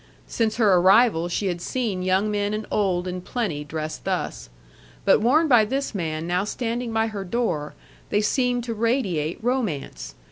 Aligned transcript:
Since 0.25 0.55
her 0.55 0.73
arrival 0.77 1.29
she 1.29 1.45
had 1.45 1.61
seen 1.61 2.01
young 2.01 2.31
men 2.31 2.55
and 2.55 2.65
old 2.71 3.07
in 3.07 3.21
plenty 3.21 3.63
dressed 3.63 4.03
thus. 4.03 4.49
But 5.05 5.21
worn 5.21 5.47
by 5.47 5.63
this 5.63 5.93
man 5.93 6.25
now 6.25 6.43
standing 6.43 6.91
by 6.91 7.05
her 7.05 7.23
door, 7.23 7.75
they 8.09 8.21
seemed 8.21 8.63
to 8.63 8.73
radiate 8.73 9.37
romance. 9.43 10.15